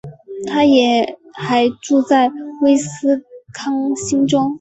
[0.47, 2.31] 她也还住在
[2.63, 4.49] 威斯康星州。